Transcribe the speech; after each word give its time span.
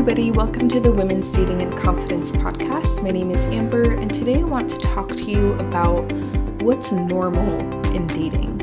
everybody. 0.00 0.30
Welcome 0.30 0.66
to 0.70 0.80
the 0.80 0.90
Women's 0.90 1.30
Dating 1.30 1.60
and 1.60 1.76
Confidence 1.76 2.32
podcast. 2.32 3.02
My 3.02 3.10
name 3.10 3.30
is 3.30 3.44
Amber, 3.44 3.96
and 3.96 4.10
today 4.10 4.36
I 4.36 4.44
want 4.44 4.70
to 4.70 4.78
talk 4.78 5.10
to 5.10 5.24
you 5.24 5.52
about 5.56 6.10
what's 6.62 6.90
normal 6.90 7.60
in 7.94 8.06
dating. 8.06 8.56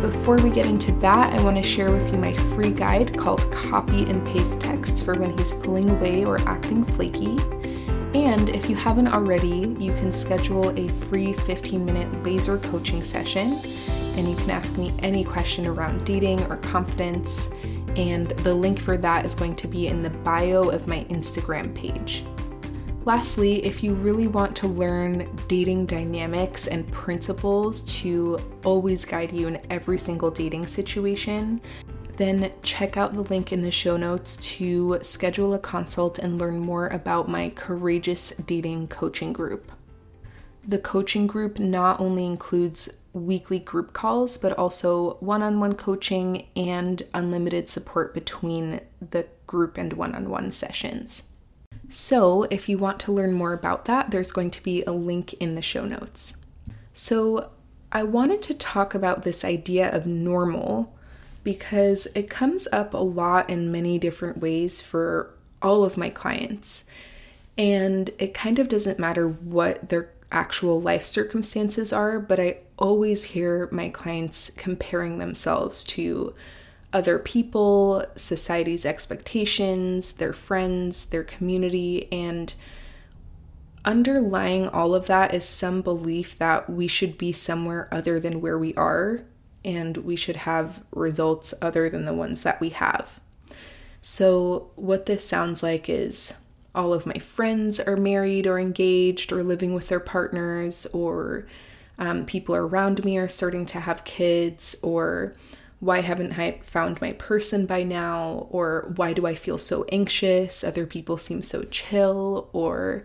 Before 0.00 0.36
we 0.36 0.50
get 0.50 0.66
into 0.66 0.92
that, 1.00 1.32
I 1.32 1.42
want 1.42 1.56
to 1.56 1.62
share 1.64 1.90
with 1.90 2.12
you 2.12 2.18
my 2.18 2.34
free 2.54 2.70
guide 2.70 3.18
called 3.18 3.50
Copy 3.50 4.04
and 4.04 4.24
Paste 4.24 4.60
Texts 4.60 5.02
for 5.02 5.18
when 5.18 5.36
he's 5.36 5.54
pulling 5.54 5.90
away 5.90 6.24
or 6.24 6.38
acting 6.48 6.84
flaky. 6.84 7.36
And 8.14 8.48
if 8.50 8.70
you 8.70 8.76
haven't 8.76 9.08
already, 9.08 9.74
you 9.80 9.92
can 9.94 10.12
schedule 10.12 10.70
a 10.78 10.86
free 10.86 11.32
15 11.32 11.84
minute 11.84 12.22
laser 12.22 12.58
coaching 12.58 13.02
session, 13.02 13.54
and 14.16 14.28
you 14.28 14.36
can 14.36 14.50
ask 14.50 14.76
me 14.76 14.94
any 15.00 15.24
question 15.24 15.66
around 15.66 16.06
dating 16.06 16.44
or 16.44 16.58
confidence. 16.58 17.50
And 17.96 18.30
the 18.30 18.54
link 18.54 18.80
for 18.80 18.96
that 18.96 19.24
is 19.24 19.34
going 19.34 19.56
to 19.56 19.68
be 19.68 19.86
in 19.88 20.02
the 20.02 20.10
bio 20.10 20.68
of 20.68 20.86
my 20.86 21.04
Instagram 21.04 21.74
page. 21.74 22.24
Lastly, 23.04 23.64
if 23.64 23.82
you 23.82 23.92
really 23.92 24.26
want 24.26 24.56
to 24.56 24.66
learn 24.66 25.28
dating 25.46 25.86
dynamics 25.86 26.68
and 26.68 26.90
principles 26.90 27.82
to 28.00 28.38
always 28.64 29.04
guide 29.04 29.30
you 29.30 29.46
in 29.46 29.60
every 29.70 29.98
single 29.98 30.30
dating 30.30 30.66
situation, 30.66 31.60
then 32.16 32.50
check 32.62 32.96
out 32.96 33.12
the 33.12 33.22
link 33.22 33.52
in 33.52 33.60
the 33.60 33.70
show 33.70 33.96
notes 33.96 34.36
to 34.36 34.98
schedule 35.02 35.52
a 35.52 35.58
consult 35.58 36.18
and 36.18 36.38
learn 36.38 36.58
more 36.58 36.86
about 36.88 37.28
my 37.28 37.50
Courageous 37.50 38.30
Dating 38.46 38.88
Coaching 38.88 39.32
Group. 39.32 39.70
The 40.66 40.78
coaching 40.78 41.26
group 41.26 41.58
not 41.58 42.00
only 42.00 42.24
includes 42.24 42.96
weekly 43.14 43.60
group 43.60 43.92
calls, 43.92 44.36
but 44.36 44.52
also 44.58 45.14
one 45.20 45.42
on 45.42 45.60
one 45.60 45.74
coaching 45.74 46.46
and 46.54 47.02
unlimited 47.14 47.68
support 47.68 48.12
between 48.12 48.80
the 49.00 49.26
group 49.46 49.78
and 49.78 49.94
one 49.94 50.14
on 50.14 50.28
one 50.28 50.52
sessions. 50.52 51.22
So, 51.88 52.44
if 52.44 52.68
you 52.68 52.76
want 52.76 52.98
to 53.00 53.12
learn 53.12 53.32
more 53.32 53.52
about 53.52 53.84
that, 53.84 54.10
there's 54.10 54.32
going 54.32 54.50
to 54.50 54.62
be 54.62 54.82
a 54.82 54.92
link 54.92 55.32
in 55.34 55.54
the 55.54 55.62
show 55.62 55.84
notes. 55.84 56.34
So, 56.92 57.50
I 57.92 58.02
wanted 58.02 58.42
to 58.42 58.54
talk 58.54 58.94
about 58.94 59.22
this 59.22 59.44
idea 59.44 59.94
of 59.94 60.06
normal 60.06 60.92
because 61.44 62.08
it 62.14 62.28
comes 62.28 62.66
up 62.72 62.94
a 62.94 62.98
lot 62.98 63.48
in 63.48 63.70
many 63.70 63.98
different 63.98 64.38
ways 64.38 64.82
for 64.82 65.30
all 65.62 65.84
of 65.84 65.96
my 65.96 66.10
clients. 66.10 66.84
And 67.56 68.10
it 68.18 68.34
kind 68.34 68.58
of 68.58 68.68
doesn't 68.68 68.98
matter 68.98 69.28
what 69.28 69.90
their 69.90 70.10
actual 70.34 70.82
life 70.82 71.04
circumstances 71.04 71.92
are, 71.92 72.18
but 72.18 72.40
I 72.40 72.58
always 72.76 73.24
hear 73.24 73.68
my 73.70 73.88
clients 73.88 74.50
comparing 74.56 75.18
themselves 75.18 75.84
to 75.84 76.34
other 76.92 77.18
people, 77.18 78.04
society's 78.16 78.84
expectations, 78.84 80.14
their 80.14 80.32
friends, 80.32 81.06
their 81.06 81.24
community, 81.24 82.08
and 82.12 82.52
underlying 83.84 84.68
all 84.68 84.94
of 84.94 85.06
that 85.06 85.32
is 85.32 85.44
some 85.44 85.82
belief 85.82 86.38
that 86.38 86.68
we 86.68 86.88
should 86.88 87.16
be 87.16 87.32
somewhere 87.32 87.88
other 87.92 88.18
than 88.18 88.40
where 88.40 88.58
we 88.58 88.74
are 88.74 89.20
and 89.64 89.98
we 89.98 90.16
should 90.16 90.36
have 90.36 90.82
results 90.92 91.54
other 91.62 91.88
than 91.88 92.04
the 92.04 92.12
ones 92.12 92.42
that 92.42 92.60
we 92.60 92.70
have. 92.70 93.20
So, 94.00 94.70
what 94.74 95.06
this 95.06 95.26
sounds 95.26 95.62
like 95.62 95.88
is 95.88 96.34
all 96.74 96.92
of 96.92 97.06
my 97.06 97.14
friends 97.14 97.78
are 97.80 97.96
married 97.96 98.46
or 98.46 98.58
engaged 98.58 99.32
or 99.32 99.42
living 99.42 99.74
with 99.74 99.88
their 99.88 100.00
partners, 100.00 100.86
or 100.92 101.46
um, 101.98 102.26
people 102.26 102.54
around 102.56 103.04
me 103.04 103.16
are 103.16 103.28
starting 103.28 103.66
to 103.66 103.80
have 103.80 104.04
kids, 104.04 104.76
or 104.82 105.34
why 105.80 106.00
haven't 106.00 106.38
I 106.38 106.60
found 106.62 107.00
my 107.00 107.12
person 107.12 107.66
by 107.66 107.82
now? 107.82 108.48
Or 108.50 108.92
why 108.96 109.12
do 109.12 109.26
I 109.26 109.34
feel 109.34 109.58
so 109.58 109.84
anxious? 109.92 110.64
Other 110.64 110.86
people 110.86 111.18
seem 111.18 111.42
so 111.42 111.64
chill. 111.64 112.48
Or 112.52 113.04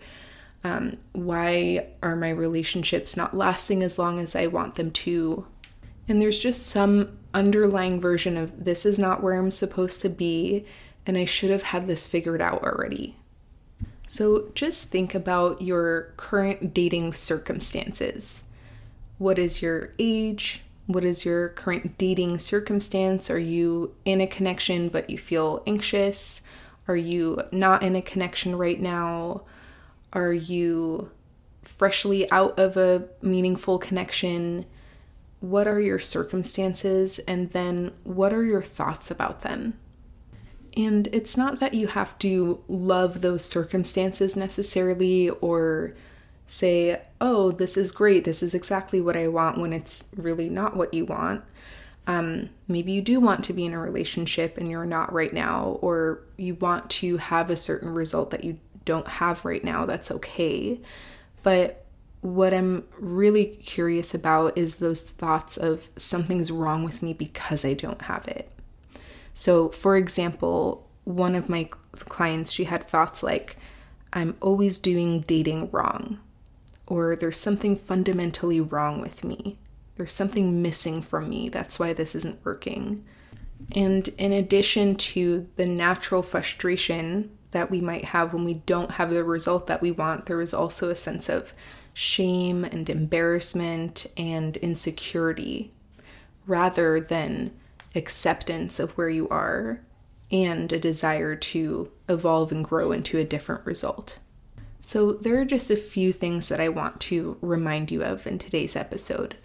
um, 0.63 0.97
why 1.11 1.87
are 2.01 2.15
my 2.15 2.29
relationships 2.29 3.17
not 3.17 3.35
lasting 3.35 3.83
as 3.83 3.99
long 3.99 4.17
as 4.19 4.35
I 4.35 4.47
want 4.47 4.75
them 4.75 4.91
to? 4.91 5.45
And 6.07 6.21
there's 6.21 6.39
just 6.39 6.67
some 6.67 7.17
underlying 7.33 7.99
version 7.99 8.37
of 8.37 8.63
this 8.63 8.85
is 8.85 8.97
not 8.97 9.21
where 9.21 9.37
I'm 9.37 9.51
supposed 9.51 10.01
to 10.01 10.09
be, 10.09 10.65
and 11.05 11.17
I 11.17 11.25
should 11.25 11.51
have 11.51 11.63
had 11.63 11.85
this 11.85 12.07
figured 12.07 12.41
out 12.41 12.63
already. 12.63 13.15
So 14.09 14.49
just 14.55 14.89
think 14.89 15.13
about 15.13 15.61
your 15.61 16.13
current 16.17 16.73
dating 16.73 17.13
circumstances. 17.13 18.43
What 19.19 19.37
is 19.37 19.61
your 19.61 19.93
age? 19.99 20.63
What 20.87 21.03
is 21.03 21.25
your 21.25 21.49
current 21.49 21.95
dating 21.99 22.39
circumstance? 22.39 23.29
Are 23.29 23.37
you 23.37 23.93
in 24.05 24.19
a 24.19 24.25
connection 24.25 24.89
but 24.89 25.11
you 25.11 25.19
feel 25.19 25.61
anxious? 25.67 26.41
Are 26.87 26.97
you 26.97 27.43
not 27.51 27.83
in 27.83 27.95
a 27.95 28.01
connection 28.01 28.57
right 28.57 28.81
now? 28.81 29.43
Are 30.11 30.33
you 30.33 31.11
freshly 31.61 32.29
out 32.31 32.57
of 32.57 32.77
a 32.77 33.07
meaningful 33.21 33.77
connection? 33.77 34.65
what 35.39 35.67
are 35.67 35.79
your 35.79 35.99
circumstances 35.99 37.19
and 37.19 37.51
then 37.51 37.91
what 38.03 38.33
are 38.33 38.43
your 38.43 38.61
thoughts 38.61 39.09
about 39.09 39.41
them? 39.41 39.77
And 40.79 41.09
it's 41.11 41.35
not 41.35 41.59
that 41.59 41.73
you 41.73 41.87
have 41.87 42.17
to 42.19 42.63
love 42.69 43.19
those 43.19 43.43
circumstances 43.43 44.37
necessarily 44.37 45.29
or 45.29 45.93
say, 46.47 47.01
oh, 47.19 47.51
this 47.51 47.75
is 47.75 47.91
great, 47.91 48.23
this 48.23 48.41
is 48.41 48.53
exactly 48.53 49.01
what 49.01 49.17
I 49.17 49.27
want 49.27 49.57
when 49.57 49.73
it's 49.73 50.07
really 50.15 50.47
not 50.47 50.77
what 50.77 50.93
you 50.93 51.03
want. 51.03 51.43
Um, 52.07 52.49
maybe 52.69 52.93
you 52.93 53.01
do 53.01 53.19
want 53.19 53.43
to 53.43 53.53
be 53.53 53.65
in 53.65 53.73
a 53.73 53.79
relationship 53.79 54.57
and 54.57 54.69
you're 54.69 54.85
not 54.85 55.11
right 55.11 55.33
now, 55.33 55.79
or 55.81 56.21
you 56.37 56.55
want 56.55 56.89
to 56.91 57.17
have 57.17 57.49
a 57.49 57.57
certain 57.57 57.93
result 57.93 58.31
that 58.31 58.45
you 58.45 58.57
don't 58.85 59.07
have 59.07 59.43
right 59.43 59.63
now. 59.63 59.85
That's 59.85 60.11
okay. 60.11 60.79
But 61.43 61.85
what 62.21 62.53
I'm 62.53 62.85
really 62.97 63.47
curious 63.47 64.13
about 64.13 64.57
is 64.57 64.77
those 64.77 65.01
thoughts 65.01 65.57
of 65.57 65.89
something's 65.97 66.53
wrong 66.53 66.85
with 66.85 67.03
me 67.03 67.11
because 67.11 67.65
I 67.65 67.73
don't 67.73 68.03
have 68.03 68.29
it. 68.29 68.49
So, 69.39 69.69
for 69.69 69.95
example, 69.95 70.85
one 71.05 71.33
of 71.33 71.47
my 71.47 71.69
clients, 71.93 72.51
she 72.51 72.65
had 72.65 72.83
thoughts 72.83 73.23
like, 73.23 73.55
I'm 74.11 74.35
always 74.41 74.77
doing 74.77 75.21
dating 75.21 75.69
wrong, 75.69 76.19
or 76.87 77.15
there's 77.15 77.37
something 77.37 77.77
fundamentally 77.77 78.59
wrong 78.59 78.99
with 78.99 79.23
me. 79.23 79.57
There's 79.95 80.11
something 80.11 80.61
missing 80.61 81.01
from 81.01 81.29
me. 81.29 81.47
That's 81.47 81.79
why 81.79 81.93
this 81.93 82.15
isn't 82.15 82.43
working. 82.43 83.05
And 83.71 84.09
in 84.17 84.33
addition 84.33 84.95
to 84.95 85.47
the 85.55 85.65
natural 85.65 86.21
frustration 86.21 87.31
that 87.51 87.71
we 87.71 87.79
might 87.79 88.03
have 88.03 88.33
when 88.33 88.43
we 88.43 88.55
don't 88.55 88.91
have 88.91 89.09
the 89.09 89.23
result 89.23 89.67
that 89.67 89.81
we 89.81 89.89
want, 89.91 90.25
there 90.25 90.41
is 90.41 90.53
also 90.53 90.89
a 90.89 90.95
sense 90.95 91.29
of 91.29 91.53
shame 91.93 92.65
and 92.65 92.89
embarrassment 92.89 94.05
and 94.17 94.57
insecurity 94.57 95.71
rather 96.45 96.99
than 96.99 97.51
acceptance 97.95 98.79
of 98.79 98.91
where 98.91 99.09
you 99.09 99.27
are 99.29 99.81
and 100.31 100.71
a 100.71 100.79
desire 100.79 101.35
to 101.35 101.91
evolve 102.07 102.51
and 102.51 102.63
grow 102.63 102.91
into 102.91 103.17
a 103.17 103.23
different 103.23 103.65
result. 103.65 104.19
So, 104.81 105.13
there 105.13 105.39
are 105.39 105.45
just 105.45 105.69
a 105.69 105.75
few 105.75 106.11
things 106.11 106.49
that 106.49 106.61
I 106.61 106.69
want 106.69 106.99
to 107.01 107.37
remind 107.41 107.91
you 107.91 108.01
of 108.03 108.25
in 108.25 108.37
today's 108.37 108.75
episode. 108.75 109.35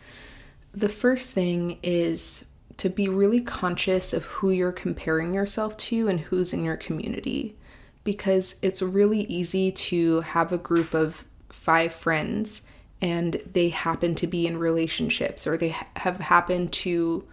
The 0.73 0.89
first 0.89 1.35
thing 1.35 1.79
is 1.83 2.47
to 2.77 2.89
be 2.89 3.09
really 3.09 3.41
conscious 3.41 4.13
of 4.13 4.25
who 4.27 4.51
you're 4.51 4.73
comparing 4.73 5.35
yourself 5.35 5.77
to 5.77 6.09
and 6.09 6.21
who's 6.21 6.53
in 6.53 6.65
your 6.65 6.77
community, 6.77 7.57
because 8.05 8.57
it's 8.63 8.83
really 8.83 9.23
easy 9.23 9.73
to 9.73 10.21
have 10.21 10.53
a 10.53 10.59
group 10.59 10.95
of 10.95 11.25
five 11.49 11.93
friends 11.93 12.63
and 13.01 13.43
they 13.53 13.69
happen 13.69 14.15
to 14.15 14.27
be 14.27 14.47
in 14.47 14.57
relationships 14.59 15.47
or 15.47 15.57
they 15.57 15.71
ha- 15.71 15.87
have 15.97 16.19
happened 16.19 16.73
to 16.73 17.25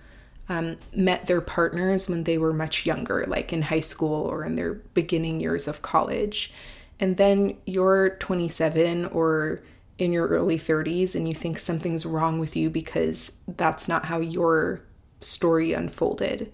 um, 0.50 0.78
met 0.94 1.28
their 1.28 1.42
partners 1.42 2.10
when 2.10 2.24
they 2.24 2.38
were 2.38 2.54
much 2.54 2.86
younger, 2.86 3.26
like 3.28 3.54
in 3.54 3.64
high 3.64 3.80
school 3.80 4.26
or 4.26 4.44
in 4.44 4.56
their 4.56 4.74
beginning 4.74 5.40
years 5.40 5.68
of 5.68 5.82
college. 5.82 6.52
And 7.00 7.18
then 7.18 7.58
you're 7.66 8.12
27 8.18 9.06
or 9.06 9.62
in 9.98 10.12
your 10.12 10.28
early 10.28 10.58
30s 10.58 11.16
and 11.16 11.28
you 11.28 11.34
think 11.34 11.60
something's 11.60 12.06
wrong 12.06 12.40
with 12.40 12.56
you 12.56 12.70
because 12.70 13.34
that's 13.48 13.88
not 13.88 14.06
how 14.06 14.20
your 14.20 14.82
story 15.22 15.74
unfolded. 15.74 16.52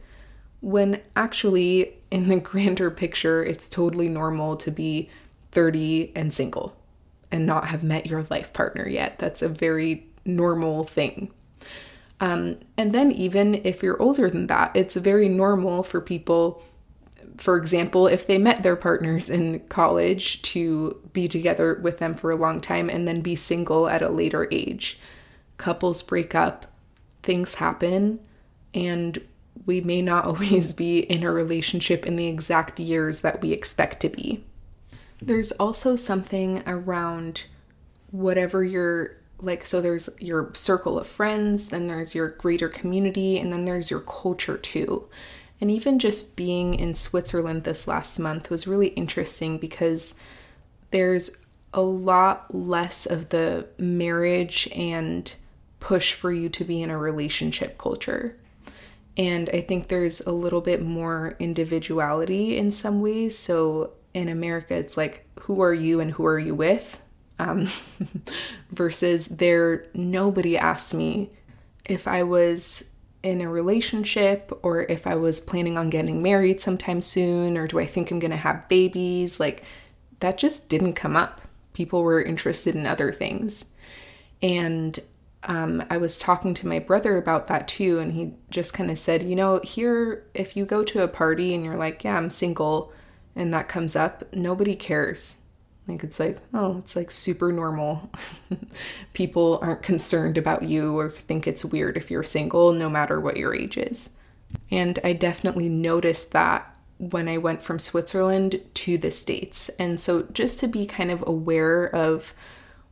When 0.60 1.02
actually, 1.16 1.94
in 2.12 2.28
the 2.28 2.40
grander 2.42 2.92
picture, 2.92 3.44
it's 3.44 3.70
totally 3.70 4.10
normal 4.10 4.58
to 4.58 4.72
be 4.72 5.10
30 5.52 6.12
and 6.16 6.34
single 6.34 6.76
and 7.32 7.46
not 7.46 7.68
have 7.68 7.84
met 7.84 8.08
your 8.08 8.26
life 8.30 8.54
partner 8.54 8.88
yet. 8.88 9.20
That's 9.20 9.42
a 9.42 9.50
very 9.50 10.08
normal 10.26 10.84
thing. 10.84 11.32
Um, 12.20 12.58
and 12.78 12.94
then, 12.94 13.12
even 13.12 13.62
if 13.64 13.84
you're 13.84 14.02
older 14.02 14.30
than 14.30 14.48
that, 14.48 14.72
it's 14.76 14.96
very 14.96 15.30
normal 15.30 15.84
for 15.84 16.02
people, 16.02 16.64
for 17.38 17.58
example, 17.58 18.08
if 18.08 18.26
they 18.26 18.40
met 18.40 18.64
their 18.64 18.76
partners 18.76 19.30
in 19.30 19.60
college, 19.68 20.42
to 20.44 21.00
be 21.14 21.28
together 21.28 21.76
with 21.76 22.00
them 22.00 22.16
for 22.16 22.32
a 22.32 22.36
long 22.36 22.60
time 22.60 22.90
and 22.90 23.08
then 23.08 23.22
be 23.22 23.36
single 23.36 23.88
at 23.88 24.02
a 24.02 24.10
later 24.10 24.48
age. 24.52 25.00
Couples 25.58 26.02
break 26.02 26.34
up, 26.34 26.66
things 27.22 27.56
happen, 27.56 28.20
and 28.74 29.22
we 29.68 29.82
may 29.82 30.02
not 30.02 30.26
always 30.26 30.74
be 30.74 31.00
in 31.00 31.24
a 31.24 31.32
relationship 31.32 32.06
in 32.08 32.16
the 32.16 32.28
exact 32.28 32.80
years 32.80 33.22
that 33.22 33.42
we 33.42 33.52
expect 33.52 34.00
to 34.02 34.10
be. 34.10 34.44
There's 35.22 35.52
also 35.54 35.96
something 35.96 36.64
around 36.68 37.46
whatever 38.12 38.64
your 38.64 39.17
like 39.40 39.66
so 39.66 39.82
there's 39.82 40.10
your 40.20 40.52
circle 40.54 41.00
of 41.00 41.08
friends, 41.08 41.70
then 41.70 41.88
there's 41.88 42.16
your 42.16 42.30
greater 42.30 42.70
community, 42.70 43.38
and 43.38 43.52
then 43.52 43.66
there's 43.66 43.92
your 43.92 44.02
culture 44.02 44.58
too. 44.58 45.08
And 45.60 45.72
even 45.72 46.00
just 46.00 46.36
being 46.36 46.76
in 46.76 46.96
Switzerland 46.96 47.64
this 47.64 47.88
last 47.88 48.20
month 48.20 48.50
was 48.50 48.68
really 48.68 48.90
interesting 48.90 49.58
because 49.58 50.16
there's 50.92 51.38
a 51.74 51.82
lot 51.82 52.54
less 52.54 53.06
of 53.06 53.30
the 53.30 53.68
marriage 53.78 54.70
and 54.76 55.34
push 55.80 56.14
for 56.14 56.32
you 56.32 56.50
to 56.50 56.64
be 56.64 56.82
in 56.82 56.90
a 56.90 56.98
relationship 56.98 57.78
culture. 57.78 58.38
And 59.18 59.50
I 59.52 59.62
think 59.62 59.88
there's 59.88 60.22
a 60.22 60.32
little 60.32 60.62
bit 60.62 60.82
more 60.82 61.36
individuality 61.40 62.58
in 62.58 62.72
some 62.72 63.02
ways. 63.02 63.38
So 63.38 63.94
in 64.14 64.30
America, 64.30 64.76
it's 64.76 64.96
like, 64.96 65.26
who 65.42 65.62
are 65.62 65.74
you 65.74 66.00
and 66.00 66.12
who 66.12 66.26
are 66.26 66.40
you 66.40 66.54
with? 66.54 67.02
Um, 67.40 67.70
versus 68.72 69.28
there, 69.28 69.86
nobody 69.94 70.58
asked 70.58 70.94
me 70.94 71.30
if 71.86 72.08
I 72.08 72.24
was 72.24 72.86
in 73.24 73.42
a 73.42 73.50
relationship 73.50 74.58
or 74.64 74.84
if 74.84 75.06
I 75.06 75.16
was 75.16 75.40
planning 75.40 75.78
on 75.78 75.90
getting 75.90 76.22
married 76.24 76.62
sometime 76.62 77.02
soon 77.02 77.58
or 77.58 77.68
do 77.68 77.80
I 77.80 77.86
think 77.86 78.10
I'm 78.10 78.20
going 78.20 78.32
to 78.32 78.38
have 78.38 78.68
babies. 78.68 79.40
Like, 79.40 79.64
that 80.20 80.38
just 80.38 80.70
didn't 80.70 80.94
come 80.94 81.16
up. 81.16 81.42
People 81.74 82.04
were 82.04 82.22
interested 82.22 82.76
in 82.76 82.88
other 82.88 83.12
things. 83.12 83.66
And 84.42 85.00
um, 85.44 85.84
I 85.90 85.98
was 85.98 86.18
talking 86.18 86.54
to 86.56 86.68
my 86.68 86.80
brother 86.80 87.18
about 87.18 87.48
that 87.48 87.68
too, 87.68 88.00
and 88.00 88.12
he 88.12 88.34
just 88.50 88.74
kind 88.74 88.92
of 88.92 88.98
said, 88.98 89.24
you 89.24 89.36
know, 89.36 89.62
here, 89.64 90.26
if 90.34 90.58
you 90.58 90.66
go 90.66 90.84
to 90.84 91.04
a 91.04 91.08
party 91.08 91.54
and 91.54 91.64
you're 91.64 91.78
like, 91.78 92.04
yeah, 92.04 92.18
I'm 92.18 92.30
single, 92.30 92.92
and 93.36 93.54
that 93.54 93.68
comes 93.68 93.96
up, 93.96 94.24
nobody 94.34 94.76
cares. 94.76 95.38
Like, 95.88 96.04
it's 96.04 96.20
like, 96.20 96.38
oh, 96.54 96.78
it's 96.80 96.96
like 96.96 97.12
super 97.12 97.52
normal. 97.52 98.10
People 99.14 99.60
aren't 99.62 99.84
concerned 99.84 100.38
about 100.38 100.64
you 100.64 100.98
or 100.98 101.10
think 101.10 101.48
it's 101.48 101.64
weird 101.64 101.96
if 101.96 102.12
you're 102.12 102.24
single, 102.24 102.74
no 102.74 102.90
matter 102.90 103.20
what 103.20 103.38
your 103.38 103.56
age 103.56 103.78
is. 103.78 104.10
And 104.70 105.00
I 105.04 105.14
definitely 105.14 105.70
noticed 105.70 106.32
that 106.32 106.74
when 106.98 107.30
I 107.30 107.38
went 107.38 107.62
from 107.62 107.80
Switzerland 107.80 108.62
to 108.74 108.98
the 108.98 109.12
States. 109.12 109.70
And 109.80 110.00
so, 110.00 110.24
just 110.34 110.60
to 110.60 110.68
be 110.68 110.86
kind 110.86 111.12
of 111.12 111.24
aware 111.28 111.86
of 111.96 112.34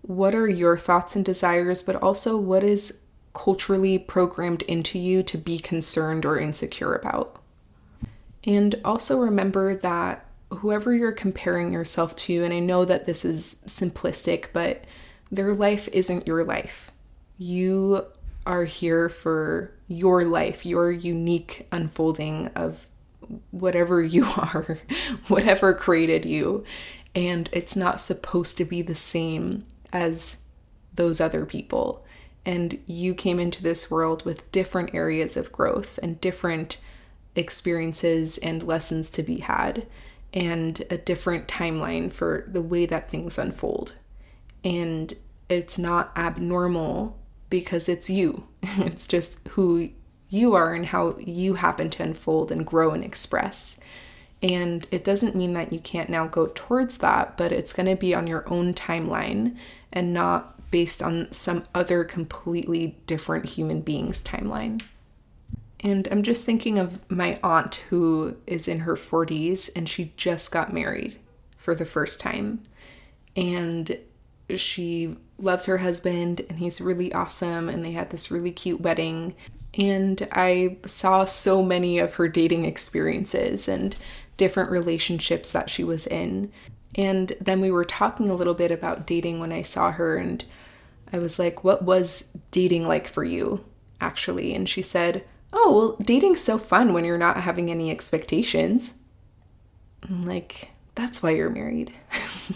what 0.02 0.36
are 0.36 0.48
your 0.48 0.78
thoughts 0.78 1.16
and 1.16 1.26
desires, 1.26 1.82
but 1.82 1.96
also 1.96 2.38
what 2.38 2.64
is 2.64 3.00
culturally 3.34 3.98
programmed 3.98 4.62
into 4.64 5.00
you 5.00 5.24
to 5.24 5.38
be 5.38 5.58
concerned 5.58 6.26
or 6.26 6.40
insecure 6.40 6.96
about. 6.96 7.42
And 8.46 8.76
also 8.86 9.20
remember 9.20 9.76
that 9.76 10.25
whoever 10.52 10.94
you're 10.94 11.12
comparing 11.12 11.72
yourself 11.74 12.16
to, 12.16 12.44
and 12.44 12.54
I 12.54 12.60
know 12.60 12.86
that 12.86 13.06
this 13.06 13.26
is 13.26 13.62
simplistic, 13.66 14.48
but 14.54 14.86
their 15.32 15.54
life 15.54 15.90
isn't 15.92 16.28
your 16.28 16.44
life. 16.44 16.92
You 17.38 18.06
are 18.46 18.66
here 18.66 19.10
for 19.10 19.72
your 19.88 20.24
life, 20.24 20.66
your 20.66 20.92
unique 20.92 21.68
unfolding 21.72 22.48
of 22.56 22.88
whatever 23.52 24.02
you 24.02 24.26
are, 24.38 24.80
whatever 25.28 25.74
created 25.74 26.26
you. 26.26 26.64
And 27.16 27.50
it's 27.52 27.76
not 27.76 28.02
supposed 28.02 28.58
to 28.58 28.66
be 28.66 28.82
the 28.82 28.96
same 28.96 29.66
as 29.92 30.38
those 30.94 31.22
other 31.22 31.46
people. 31.46 32.06
And 32.46 32.80
you 32.86 33.16
came 33.16 33.40
into 33.40 33.64
this 33.64 33.90
world 33.90 34.24
with 34.24 34.52
different 34.52 34.94
areas 34.94 35.36
of 35.36 35.52
growth 35.52 35.98
and 36.04 36.22
different 36.22 36.78
experiences 37.36 38.38
and 38.40 38.64
lessons 38.64 39.10
to 39.12 39.24
be 39.24 39.40
had, 39.40 39.88
and 40.36 40.84
a 40.90 40.98
different 40.98 41.48
timeline 41.48 42.12
for 42.12 42.44
the 42.48 42.62
way 42.62 42.86
that 42.86 43.10
things 43.10 43.38
unfold. 43.38 43.94
And 44.64 45.14
it's 45.48 45.80
not 45.80 46.12
abnormal 46.18 47.18
because 47.50 47.88
it's 47.88 48.10
you, 48.10 48.46
it's 48.62 49.08
just 49.08 49.40
who 49.50 49.90
you 50.30 50.54
are 50.54 50.74
and 50.74 50.88
how 50.88 51.18
you 51.20 51.54
happen 51.54 51.90
to 51.90 52.04
unfold 52.04 52.52
and 52.52 52.66
grow 52.66 52.92
and 52.92 53.04
express. 53.04 53.78
And 54.44 54.86
it 54.92 55.06
doesn't 55.06 55.36
mean 55.36 55.54
that 55.54 55.72
you 55.72 55.80
can't 55.80 56.10
now 56.10 56.28
go 56.28 56.52
towards 56.54 56.98
that, 56.98 57.38
but 57.38 57.54
it's 57.54 57.74
going 57.74 57.88
to 57.88 57.96
be 57.96 58.14
on 58.14 58.28
your 58.28 58.48
own 58.52 58.74
timeline 58.74 59.56
and 59.94 60.14
not 60.14 60.70
based 60.70 61.02
on 61.02 61.32
some 61.32 61.64
other 61.74 62.04
completely 62.04 62.98
different 63.08 63.50
human 63.50 63.82
being's 63.82 64.22
timeline. 64.22 64.82
And 65.86 66.08
I'm 66.10 66.24
just 66.24 66.46
thinking 66.46 66.80
of 66.80 67.00
my 67.12 67.40
aunt 67.44 67.76
who 67.92 68.38
is 68.48 68.68
in 68.68 68.80
her 68.80 68.96
40s 68.96 69.70
and 69.76 69.88
she 69.88 70.14
just 70.18 70.52
got 70.52 70.74
married 70.74 71.20
for 71.58 71.76
the 71.76 71.86
first 71.86 72.20
time. 72.20 72.64
And 73.36 74.00
she 74.56 75.16
loves 75.38 75.66
her 75.66 75.78
husband 75.78 76.42
and 76.50 76.58
he's 76.58 76.82
really 76.82 77.14
awesome 77.14 77.70
and 77.70 77.86
they 77.86 77.92
had 77.92 78.10
this 78.10 78.32
really 78.32 78.52
cute 78.52 78.82
wedding. 78.82 79.36
And 79.76 80.28
I 80.32 80.78
saw 80.88 81.24
so 81.24 81.62
many 81.62 82.00
of 82.00 82.16
her 82.16 82.28
dating 82.28 82.66
experiences 82.66 83.68
and 83.68 83.96
different 84.38 84.72
relationships 84.72 85.52
that 85.52 85.70
she 85.70 85.84
was 85.84 86.08
in. 86.08 86.52
And 86.96 87.34
then 87.40 87.62
we 87.62 87.70
were 87.70 87.86
talking 87.86 88.28
a 88.28 88.36
little 88.36 88.56
bit 88.56 88.72
about 88.72 89.06
dating 89.06 89.40
when 89.40 89.52
I 89.52 89.62
saw 89.62 89.92
her, 89.92 90.16
and 90.16 90.46
I 91.12 91.20
was 91.20 91.38
like, 91.38 91.62
What 91.62 91.84
was 91.84 92.30
dating 92.52 92.88
like 92.88 93.06
for 93.06 93.26
you, 93.26 93.66
actually? 94.00 94.56
And 94.56 94.68
she 94.68 94.82
said, 94.82 95.26
Oh, 95.58 95.72
well, 95.72 96.06
dating's 96.06 96.42
so 96.42 96.58
fun 96.58 96.94
when 96.94 97.06
you're 97.06 97.18
not 97.18 97.38
having 97.38 97.72
any 97.72 97.90
expectations. 97.90 98.94
I'm 100.04 100.26
like, 100.26 100.70
That's 100.96 101.24
why 101.24 101.32
you're 101.32 101.50
married. 101.50 101.94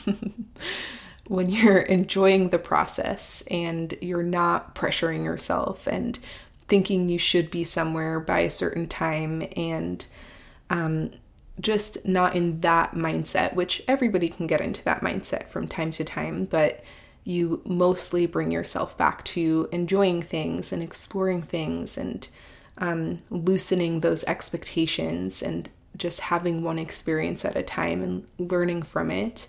when 1.27 1.49
you're 1.49 1.79
enjoying 1.79 2.49
the 2.49 2.59
process 2.59 3.43
and 3.49 3.93
you're 4.01 4.23
not 4.23 4.75
pressuring 4.75 5.23
yourself 5.23 5.87
and 5.87 6.19
thinking 6.67 7.07
you 7.07 7.17
should 7.17 7.49
be 7.49 7.63
somewhere 7.63 8.19
by 8.19 8.39
a 8.39 8.49
certain 8.49 8.87
time 8.87 9.47
and 9.55 10.05
um, 10.69 11.11
just 11.59 12.05
not 12.05 12.35
in 12.35 12.61
that 12.61 12.93
mindset, 12.93 13.53
which 13.53 13.83
everybody 13.87 14.27
can 14.27 14.47
get 14.47 14.59
into 14.61 14.83
that 14.83 15.01
mindset 15.01 15.47
from 15.49 15.67
time 15.67 15.91
to 15.91 16.03
time, 16.03 16.45
but 16.45 16.83
you 17.23 17.61
mostly 17.65 18.25
bring 18.25 18.51
yourself 18.51 18.97
back 18.97 19.23
to 19.23 19.69
enjoying 19.71 20.21
things 20.21 20.71
and 20.73 20.81
exploring 20.81 21.41
things 21.41 21.97
and 21.97 22.27
um, 22.79 23.19
loosening 23.29 23.99
those 23.99 24.23
expectations 24.23 25.41
and 25.41 25.69
just 25.95 26.21
having 26.21 26.63
one 26.63 26.79
experience 26.79 27.45
at 27.45 27.57
a 27.57 27.63
time 27.63 28.01
and 28.01 28.25
learning 28.37 28.83
from 28.83 29.11
it, 29.11 29.47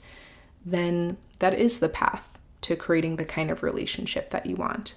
then 0.64 1.16
that 1.38 1.54
is 1.54 1.78
the 1.78 1.88
path 1.88 2.38
to 2.62 2.76
creating 2.76 3.16
the 3.16 3.24
kind 3.24 3.50
of 3.50 3.62
relationship 3.62 4.30
that 4.30 4.46
you 4.46 4.56
want. 4.56 4.94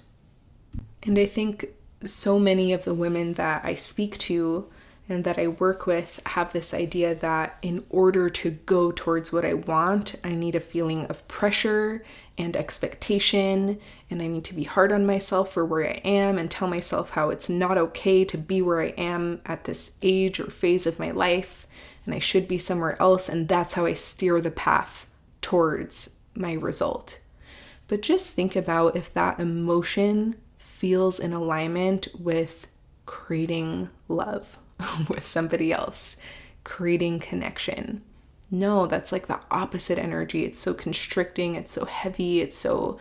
And 1.04 1.18
I 1.18 1.26
think 1.26 1.68
so 2.04 2.38
many 2.38 2.72
of 2.72 2.84
the 2.84 2.94
women 2.94 3.34
that 3.34 3.64
I 3.64 3.74
speak 3.74 4.18
to 4.18 4.68
and 5.08 5.24
that 5.24 5.38
I 5.38 5.48
work 5.48 5.86
with 5.86 6.20
have 6.26 6.52
this 6.52 6.72
idea 6.72 7.14
that 7.14 7.58
in 7.60 7.84
order 7.90 8.30
to 8.30 8.50
go 8.50 8.90
towards 8.90 9.32
what 9.32 9.44
I 9.44 9.54
want, 9.54 10.14
I 10.24 10.34
need 10.34 10.54
a 10.54 10.60
feeling 10.60 11.04
of 11.06 11.26
pressure 11.28 12.02
and 12.38 12.56
expectation, 12.56 13.78
and 14.10 14.22
I 14.22 14.26
need 14.26 14.44
to 14.44 14.54
be 14.54 14.64
hard 14.64 14.92
on 14.92 15.06
myself 15.06 15.52
for 15.52 15.64
where 15.64 15.86
I 15.86 16.00
am 16.04 16.38
and 16.38 16.50
tell 16.50 16.68
myself 16.68 17.10
how 17.10 17.30
it's 17.30 17.50
not 17.50 17.76
okay 17.76 18.24
to 18.24 18.38
be 18.38 18.62
where 18.62 18.80
I 18.80 18.94
am 18.96 19.40
at 19.44 19.64
this 19.64 19.92
age 20.00 20.40
or 20.40 20.50
phase 20.50 20.86
of 20.86 20.98
my 20.98 21.10
life, 21.10 21.66
and 22.06 22.14
I 22.14 22.18
should 22.18 22.48
be 22.48 22.58
somewhere 22.58 23.00
else, 23.00 23.28
and 23.28 23.46
that's 23.46 23.74
how 23.74 23.84
I 23.84 23.92
steer 23.92 24.40
the 24.40 24.50
path 24.50 25.06
towards 25.42 26.10
my 26.34 26.54
result. 26.54 27.20
But 27.88 28.00
just 28.00 28.32
think 28.32 28.56
about 28.56 28.96
if 28.96 29.12
that 29.12 29.38
emotion 29.38 30.36
feels 30.56 31.20
in 31.20 31.34
alignment 31.34 32.08
with 32.18 32.68
creating 33.04 33.90
love 34.08 34.58
with 35.08 35.24
somebody 35.24 35.72
else, 35.72 36.16
creating 36.64 37.18
connection. 37.20 38.02
No, 38.50 38.86
that's 38.86 39.12
like 39.12 39.26
the 39.26 39.40
opposite 39.50 39.98
energy. 39.98 40.44
It's 40.44 40.60
so 40.60 40.74
constricting, 40.74 41.54
it's 41.54 41.72
so 41.72 41.84
heavy, 41.86 42.40
it's 42.40 42.56
so 42.56 42.98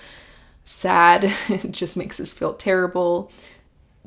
sad, 0.66 1.26
it 1.50 1.72
just 1.72 1.98
makes 1.98 2.20
us 2.20 2.34
feel 2.34 2.54
terrible. 2.54 3.32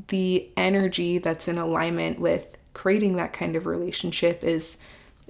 The 0.09 0.49
energy 0.57 1.19
that's 1.19 1.49
in 1.49 1.59
alignment 1.59 2.19
with 2.19 2.59
creating 2.75 3.17
that 3.17 3.33
kind 3.33 3.57
of 3.57 3.67
relationship 3.67 4.45
is 4.45 4.77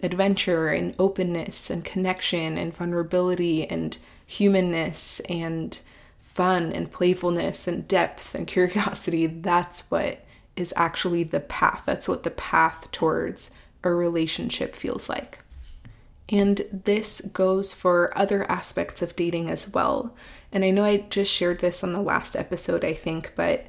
adventure 0.02 0.69
and 0.69 0.95
openness 0.99 1.71
and 1.71 1.85
connection 1.85 2.59
and 2.59 2.75
vulnerability 2.75 3.66
and 3.66 3.97
humanness 4.26 5.21
and 5.28 5.78
fun 6.19 6.73
and 6.73 6.90
playfulness 6.90 7.66
and 7.69 7.87
depth 7.87 8.35
and 8.35 8.47
curiosity. 8.49 9.26
That's 9.26 9.90
what 9.90 10.25
is 10.56 10.72
actually 10.76 11.22
the 11.22 11.40
path. 11.40 11.82
That's 11.86 12.08
what 12.08 12.22
the 12.22 12.30
path 12.30 12.90
towards 12.90 13.50
a 13.84 13.90
relationship 13.90 14.75
feels 14.75 15.08
like. 15.08 15.38
And 16.28 16.62
this 16.72 17.20
goes 17.20 17.72
for 17.72 18.16
other 18.18 18.50
aspects 18.50 19.02
of 19.02 19.14
dating 19.14 19.48
as 19.48 19.68
well. 19.72 20.14
And 20.50 20.64
I 20.64 20.70
know 20.70 20.84
I 20.84 20.98
just 21.10 21.32
shared 21.32 21.60
this 21.60 21.84
on 21.84 21.92
the 21.92 22.00
last 22.00 22.34
episode, 22.34 22.84
I 22.84 22.94
think, 22.94 23.32
but 23.36 23.66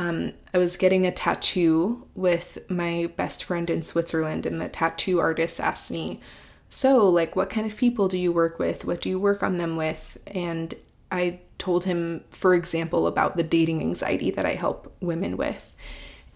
Um, 0.00 0.34
I 0.54 0.58
was 0.58 0.76
getting 0.76 1.04
a 1.04 1.10
tattoo 1.10 2.06
with 2.14 2.58
my 2.70 3.10
best 3.16 3.42
friend 3.42 3.68
in 3.68 3.82
Switzerland, 3.82 4.46
and 4.46 4.60
the 4.60 4.68
tattoo 4.68 5.18
artist 5.18 5.58
asked 5.58 5.90
me, 5.90 6.20
So, 6.68 7.08
like, 7.08 7.34
what 7.34 7.50
kind 7.50 7.66
of 7.66 7.76
people 7.76 8.06
do 8.06 8.16
you 8.16 8.30
work 8.30 8.60
with? 8.60 8.84
What 8.84 9.00
do 9.00 9.08
you 9.08 9.18
work 9.18 9.42
on 9.42 9.58
them 9.58 9.76
with? 9.76 10.16
And 10.28 10.74
I 11.10 11.40
told 11.58 11.84
him, 11.84 12.22
for 12.30 12.54
example, 12.54 13.08
about 13.08 13.36
the 13.36 13.42
dating 13.42 13.80
anxiety 13.80 14.30
that 14.30 14.44
I 14.44 14.54
help 14.54 14.94
women 15.00 15.36
with. 15.36 15.72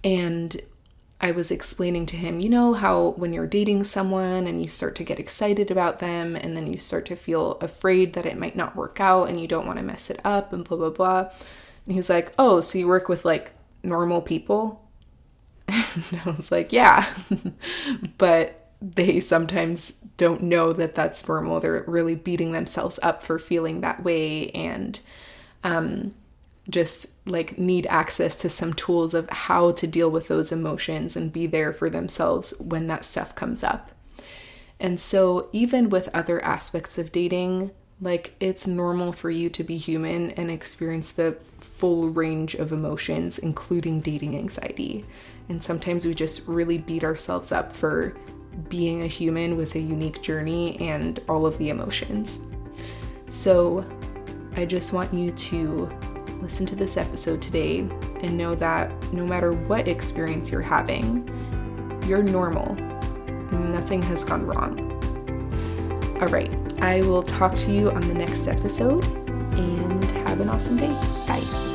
And 0.05 0.61
I 1.21 1.31
was 1.31 1.53
explaining 1.53 2.07
to 2.07 2.17
him, 2.17 2.41
you 2.41 2.49
know, 2.49 2.73
how 2.73 3.11
when 3.11 3.33
you're 3.33 3.47
dating 3.47 3.85
someone 3.85 4.49
and 4.49 4.61
you 4.61 4.67
start 4.67 4.97
to 4.97 5.05
get 5.05 5.21
excited 5.21 5.71
about 5.71 6.01
them 6.01 6.35
and 6.35 6.57
then 6.57 6.67
you 6.67 6.77
start 6.79 7.07
to 7.07 7.17
feel 7.17 7.53
afraid 7.61 8.15
that 8.15 8.27
it 8.27 8.37
might 8.37 8.57
not 8.57 8.75
work 8.75 9.01
out 9.01 9.29
and 9.29 9.41
you 9.41 9.47
don't 9.47 9.67
want 9.67 9.79
to 9.79 9.85
mess 9.85 10.11
it 10.11 10.21
up 10.25 10.53
and 10.53 10.65
blah, 10.65 10.77
blah, 10.77 10.91
blah. 10.91 11.19
And 11.21 11.93
he 11.93 11.95
was 11.95 12.11
like, 12.11 12.33
oh, 12.39 12.61
so 12.61 12.79
you 12.79 12.89
work 12.89 13.09
with 13.09 13.25
like 13.25 13.53
normal 13.85 14.21
people? 14.21 14.85
and 15.69 16.21
I 16.25 16.31
was 16.31 16.51
like, 16.51 16.73
yeah. 16.73 17.07
but 18.19 18.71
they 18.81 19.21
sometimes 19.21 19.93
don't 20.17 20.43
know 20.43 20.73
that 20.73 20.97
that's 20.97 21.29
normal. 21.29 21.61
They're 21.61 21.85
really 21.87 22.17
beating 22.17 22.51
themselves 22.51 22.99
up 23.01 23.23
for 23.23 23.39
feeling 23.39 23.81
that 23.81 24.03
way 24.03 24.51
and 24.51 24.99
um, 25.63 26.15
just 26.69 27.07
like 27.27 27.59
need 27.59 27.87
access 27.87 28.37
to 28.37 28.49
some 28.49 28.73
tools 28.73 29.15
of 29.15 29.29
how 29.31 29.73
to 29.73 29.87
deal 29.87 30.11
with 30.11 30.29
those 30.29 30.53
emotions 30.53 31.17
and 31.17 31.33
be 31.33 31.47
there 31.47 31.73
for 31.73 31.91
themselves 31.91 32.55
when 32.59 32.87
that 32.87 33.05
stuff 33.05 33.35
comes 33.35 33.63
up. 33.63 33.91
And 34.79 34.99
so, 34.99 35.49
even 35.53 35.91
with 35.91 36.09
other 36.13 36.45
aspects 36.45 36.99
of 36.99 37.13
dating, 37.13 37.71
like 38.01 38.35
it's 38.41 38.67
normal 38.67 39.13
for 39.13 39.31
you 39.31 39.49
to 39.51 39.63
be 39.63 39.77
human 39.77 40.31
and 40.33 40.51
experience 40.51 41.13
the 41.13 41.37
full 41.59 42.09
range 42.09 42.55
of 42.55 42.73
emotions, 42.73 43.39
including 43.39 44.01
dating 44.01 44.37
anxiety. 44.37 45.05
And 45.49 45.63
sometimes 45.63 46.05
we 46.05 46.15
just 46.15 46.49
really 46.49 46.79
beat 46.79 47.05
ourselves 47.05 47.53
up 47.53 47.73
for 47.73 48.17
being 48.69 49.03
a 49.03 49.07
human 49.07 49.57
with 49.57 49.77
a 49.77 49.81
unique 49.81 50.21
journey 50.21 50.79
and 50.81 51.21
all 51.29 51.47
of 51.47 51.59
the 51.59 51.71
emotions. 51.71 52.41
So, 53.31 53.85
I 54.57 54.65
just 54.65 54.93
want 54.93 55.15
you 55.15 55.31
to 55.31 55.89
listen 56.43 56.67
to 56.67 56.77
this 56.77 56.97
episode 56.97 57.41
today 57.41 57.79
and 58.21 58.37
know 58.37 58.55
that 58.57 58.91
no 59.13 59.25
matter 59.25 59.53
what 59.53 59.87
experience 59.87 60.51
you're 60.51 60.61
having, 60.61 61.27
you're 62.07 62.23
normal. 62.23 62.75
Nothing 63.53 64.03
has 64.03 64.25
gone 64.25 64.45
wrong. 64.45 64.91
All 66.21 66.29
right, 66.29 66.53
I 66.83 67.01
will 67.03 67.23
talk 67.23 67.55
to 67.55 67.73
you 67.73 67.91
on 67.91 68.01
the 68.03 68.15
next 68.15 68.49
episode 68.49 69.05
and 69.05 70.05
have 70.27 70.41
an 70.41 70.49
awesome 70.49 70.77
day. 70.77 70.93
Bye. 71.27 71.72